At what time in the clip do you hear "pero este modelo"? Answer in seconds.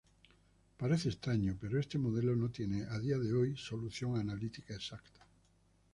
1.61-2.35